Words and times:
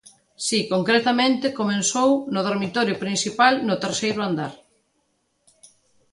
Si, 0.45 0.59
concretamente 0.73 1.55
comezou 1.59 2.09
no 2.33 2.41
dormitorio 2.49 2.95
principal 3.03 3.53
do 3.69 3.75
terceiro 3.85 4.19
andar. 4.29 4.53